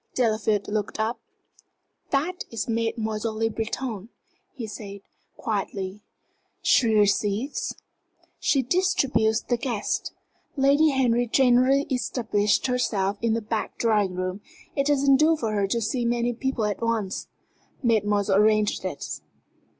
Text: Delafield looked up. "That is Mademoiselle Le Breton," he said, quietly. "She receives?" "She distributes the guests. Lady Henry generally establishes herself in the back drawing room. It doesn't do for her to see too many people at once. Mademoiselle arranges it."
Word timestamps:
Delafield 0.15 0.67
looked 0.67 0.99
up. 0.99 1.19
"That 2.09 2.43
is 2.49 2.67
Mademoiselle 2.67 3.35
Le 3.37 3.51
Breton," 3.51 4.09
he 4.51 4.65
said, 4.65 5.01
quietly. 5.37 6.01
"She 6.63 6.87
receives?" 6.95 7.75
"She 8.39 8.63
distributes 8.63 9.41
the 9.41 9.57
guests. 9.57 10.09
Lady 10.57 10.89
Henry 10.89 11.27
generally 11.27 11.85
establishes 11.91 12.65
herself 12.65 13.17
in 13.21 13.35
the 13.35 13.43
back 13.43 13.77
drawing 13.77 14.15
room. 14.15 14.41
It 14.75 14.87
doesn't 14.87 15.17
do 15.17 15.37
for 15.37 15.51
her 15.53 15.67
to 15.67 15.79
see 15.79 16.03
too 16.03 16.09
many 16.09 16.33
people 16.33 16.65
at 16.65 16.81
once. 16.81 17.27
Mademoiselle 17.83 18.37
arranges 18.37 18.83
it." 18.83 19.05